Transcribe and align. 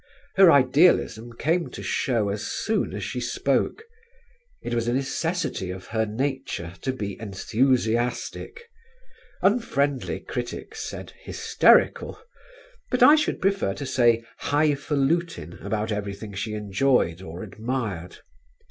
Her 0.35 0.51
idealism 0.51 1.33
came 1.37 1.69
to 1.69 1.83
show 1.83 2.29
as 2.29 2.47
soon 2.47 2.91
as 2.95 3.03
she 3.03 3.21
spoke. 3.21 3.83
It 4.63 4.73
was 4.73 4.87
a 4.87 4.93
necessity 4.93 5.69
of 5.69 5.85
her 5.89 6.07
nature 6.07 6.73
to 6.81 6.91
be 6.91 7.19
enthusiastic; 7.21 8.63
unfriendly 9.43 10.21
critics 10.21 10.89
said 10.89 11.13
hysterical, 11.21 12.19
but 12.89 13.03
I 13.03 13.13
should 13.13 13.39
prefer 13.39 13.75
to 13.75 13.85
say 13.85 14.23
high 14.39 14.73
falutin' 14.73 15.59
about 15.61 15.91
everything 15.91 16.33
she 16.33 16.55
enjoyed 16.55 17.21
or 17.21 17.43
admired. 17.43 18.17